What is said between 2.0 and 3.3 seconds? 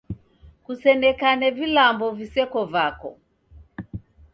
viseko vako